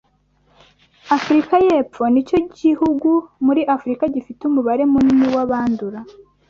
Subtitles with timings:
[1.15, 3.11] Afurika yepfo nicyo kihugu
[3.45, 5.99] muri afurika gifite umubare munini wa bandura